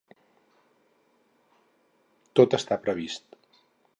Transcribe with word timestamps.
Tot 2.39 2.57
està 2.61 2.79
previst. 2.87 3.41